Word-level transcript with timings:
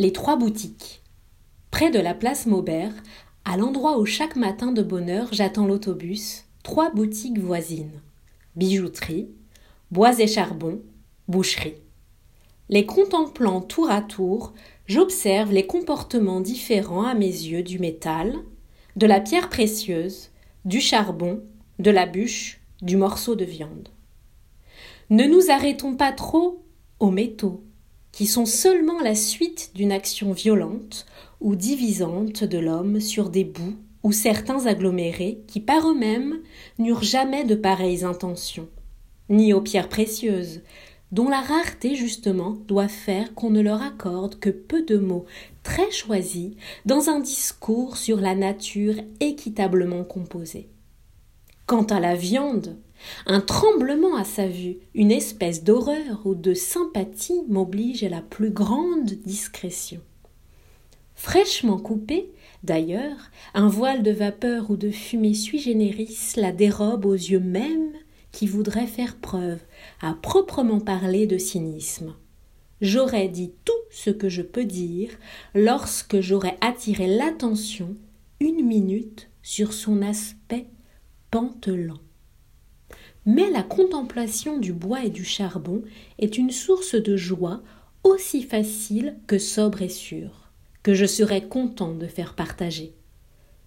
Les 0.00 0.14
trois 0.14 0.36
boutiques. 0.36 1.02
Près 1.70 1.90
de 1.90 1.98
la 1.98 2.14
place 2.14 2.46
Maubert, 2.46 2.94
à 3.44 3.58
l'endroit 3.58 3.98
où 3.98 4.06
chaque 4.06 4.34
matin 4.34 4.72
de 4.72 4.82
bonne 4.82 5.10
heure 5.10 5.28
j'attends 5.30 5.66
l'autobus, 5.66 6.46
trois 6.62 6.88
boutiques 6.88 7.38
voisines. 7.38 8.00
Bijouterie, 8.56 9.28
bois 9.90 10.18
et 10.18 10.26
charbon, 10.26 10.80
boucherie. 11.28 11.74
Les 12.70 12.86
contemplant 12.86 13.60
tour 13.60 13.90
à 13.90 14.00
tour, 14.00 14.54
j'observe 14.86 15.52
les 15.52 15.66
comportements 15.66 16.40
différents 16.40 17.04
à 17.04 17.12
mes 17.12 17.26
yeux 17.26 17.62
du 17.62 17.78
métal, 17.78 18.36
de 18.96 19.06
la 19.06 19.20
pierre 19.20 19.50
précieuse, 19.50 20.30
du 20.64 20.80
charbon, 20.80 21.42
de 21.78 21.90
la 21.90 22.06
bûche, 22.06 22.62
du 22.80 22.96
morceau 22.96 23.34
de 23.34 23.44
viande. 23.44 23.90
Ne 25.10 25.24
nous 25.24 25.50
arrêtons 25.50 25.94
pas 25.94 26.12
trop 26.12 26.64
aux 27.00 27.10
métaux, 27.10 27.62
qui 28.12 28.26
sont 28.26 28.46
seulement 28.46 29.00
la 29.00 29.14
suite 29.14 29.70
d'une 29.74 29.92
action 29.92 30.32
violente 30.32 31.06
ou 31.40 31.56
divisante 31.56 32.44
de 32.44 32.58
l'homme 32.58 33.00
sur 33.00 33.30
des 33.30 33.44
bouts 33.44 33.76
ou 34.02 34.12
certains 34.12 34.66
agglomérés 34.66 35.42
qui 35.46 35.60
par 35.60 35.88
eux-mêmes 35.88 36.40
n'eurent 36.78 37.02
jamais 37.02 37.44
de 37.44 37.54
pareilles 37.54 38.04
intentions, 38.04 38.68
ni 39.28 39.52
aux 39.52 39.60
pierres 39.60 39.88
précieuses, 39.88 40.62
dont 41.12 41.28
la 41.28 41.40
rareté 41.40 41.96
justement 41.96 42.56
doit 42.68 42.88
faire 42.88 43.34
qu'on 43.34 43.50
ne 43.50 43.60
leur 43.60 43.82
accorde 43.82 44.38
que 44.38 44.50
peu 44.50 44.82
de 44.82 44.96
mots 44.96 45.26
très 45.62 45.90
choisis 45.90 46.52
dans 46.86 47.08
un 47.08 47.20
discours 47.20 47.96
sur 47.96 48.20
la 48.20 48.34
nature 48.34 48.94
équitablement 49.18 50.04
composée. 50.04 50.68
Quant 51.70 51.84
à 51.84 52.00
la 52.00 52.16
viande, 52.16 52.74
un 53.26 53.40
tremblement 53.40 54.16
à 54.16 54.24
sa 54.24 54.48
vue, 54.48 54.78
une 54.92 55.12
espèce 55.12 55.62
d'horreur 55.62 56.20
ou 56.24 56.34
de 56.34 56.52
sympathie 56.52 57.42
m'oblige 57.46 58.02
à 58.02 58.08
la 58.08 58.22
plus 58.22 58.50
grande 58.50 59.12
discrétion. 59.24 60.00
Fraîchement 61.14 61.78
coupé, 61.78 62.32
d'ailleurs, 62.64 63.30
un 63.54 63.68
voile 63.68 64.02
de 64.02 64.10
vapeur 64.10 64.72
ou 64.72 64.76
de 64.76 64.90
fumée 64.90 65.32
sui 65.32 65.60
generis 65.60 66.32
la 66.34 66.50
dérobe 66.50 67.06
aux 67.06 67.14
yeux 67.14 67.38
mêmes 67.38 67.92
qui 68.32 68.48
voudraient 68.48 68.88
faire 68.88 69.14
preuve, 69.14 69.60
à 70.02 70.14
proprement 70.14 70.80
parler, 70.80 71.28
de 71.28 71.38
cynisme. 71.38 72.16
J'aurais 72.80 73.28
dit 73.28 73.52
tout 73.64 73.72
ce 73.92 74.10
que 74.10 74.28
je 74.28 74.42
peux 74.42 74.64
dire 74.64 75.10
lorsque 75.54 76.20
j'aurais 76.20 76.58
attiré 76.62 77.06
l'attention 77.06 77.94
une 78.40 78.66
minute 78.66 79.30
sur 79.40 79.72
son 79.72 80.02
aspect 80.02 80.66
pantelant. 81.30 82.00
Mais 83.26 83.50
la 83.50 83.62
contemplation 83.62 84.58
du 84.58 84.72
bois 84.72 85.04
et 85.04 85.10
du 85.10 85.24
charbon 85.24 85.82
est 86.18 86.38
une 86.38 86.50
source 86.50 86.94
de 86.94 87.16
joie 87.16 87.62
aussi 88.02 88.42
facile 88.42 89.16
que 89.26 89.38
sobre 89.38 89.82
et 89.82 89.88
sûre, 89.88 90.50
que 90.82 90.94
je 90.94 91.06
serais 91.06 91.46
content 91.46 91.94
de 91.94 92.06
faire 92.06 92.34
partager. 92.34 92.94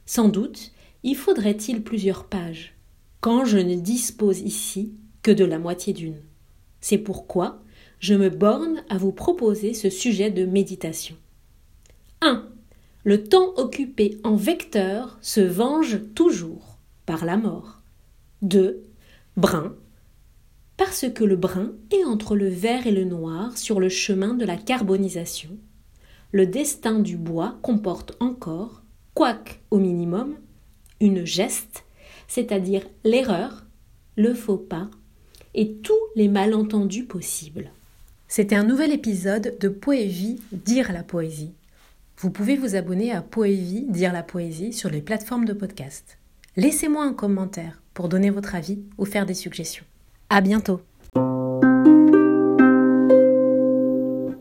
Sans 0.06 0.28
doute 0.28 0.72
y 1.04 1.14
faudrait-il 1.14 1.84
plusieurs 1.84 2.26
pages, 2.26 2.76
quand 3.20 3.46
je 3.46 3.58
ne 3.58 3.76
dispose 3.76 4.40
ici 4.40 4.94
que 5.22 5.32
de 5.32 5.46
la 5.46 5.60
moitié 5.60 5.94
d'une. 5.94 6.22
C'est 6.82 6.98
pourquoi 6.98 7.62
je 8.00 8.16
me 8.16 8.30
borne 8.30 8.84
à 8.90 8.98
vous 8.98 9.12
proposer 9.12 9.74
ce 9.74 9.90
sujet 9.90 10.30
de 10.30 10.46
méditation. 10.46 11.16
1. 12.22 12.48
Le 13.06 13.24
temps 13.24 13.54
occupé 13.56 14.18
en 14.24 14.36
vecteur 14.36 15.18
se 15.22 15.42
venge 15.42 16.00
toujours 16.16 16.73
par 17.06 17.26
la 17.26 17.38
mort. 17.38 17.82
2 18.42 18.84
brun, 19.36 19.74
parce 20.78 21.06
que 21.10 21.24
le 21.24 21.36
brun 21.36 21.72
est 21.92 22.04
entre 22.06 22.36
le 22.36 22.48
vert 22.48 22.88
et 22.88 22.92
le 22.92 23.04
noir 23.04 23.58
sur 23.58 23.80
le 23.80 23.90
chemin 23.90 24.34
de 24.34 24.46
la 24.46 24.58
carbonisation. 24.58 25.58
Le 26.32 26.46
destin 26.46 27.00
du 27.00 27.18
bois 27.18 27.58
comporte 27.62 28.16
encore, 28.20 28.84
quoique 29.14 29.54
au 29.72 29.78
minimum, 29.78 30.36
une 31.00 31.26
geste, 31.26 31.84
c'est-à-dire 32.28 32.88
l'erreur, 33.04 33.66
le 34.16 34.34
faux 34.34 34.58
pas 34.58 34.90
et 35.56 35.76
tous 35.76 36.00
les 36.16 36.28
malentendus 36.28 37.06
possibles. 37.06 37.72
C'était 38.28 38.56
un 38.56 38.64
nouvel 38.64 38.92
épisode 38.92 39.58
de 39.60 39.70
Poévie 39.70 40.40
Dire 40.52 40.92
la 40.92 41.04
poésie. 41.04 41.54
Vous 42.18 42.32
pouvez 42.32 42.56
vous 42.56 42.76
abonner 42.76 43.12
à 43.12 43.22
Poévie 43.22 43.86
Dire 43.90 44.14
la 44.14 44.24
poésie 44.24 44.74
sur 44.74 44.90
les 44.90 45.02
plateformes 45.02 45.46
de 45.46 45.54
podcast. 45.54 46.18
Laissez-moi 46.56 47.04
un 47.04 47.14
commentaire 47.14 47.82
pour 47.96 48.10
donner 48.10 48.30
votre 48.30 48.54
avis 48.54 48.84
ou 49.00 49.06
faire 49.06 49.26
des 49.26 49.34
suggestions. 49.34 49.86
À 50.30 50.40
bientôt! 50.40 50.82